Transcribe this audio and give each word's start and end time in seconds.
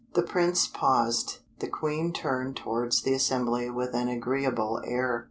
The 0.15 0.23
Prince 0.23 0.65
paused: 0.67 1.41
the 1.59 1.67
Queen 1.67 2.11
turned 2.11 2.55
towards 2.57 3.03
the 3.03 3.13
assembly 3.13 3.69
with 3.69 3.93
an 3.93 4.07
agreeable 4.07 4.81
air. 4.83 5.19